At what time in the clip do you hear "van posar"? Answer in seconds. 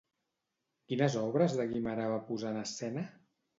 2.17-2.57